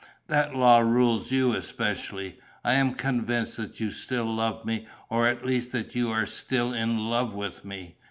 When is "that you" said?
3.57-3.91, 5.73-6.09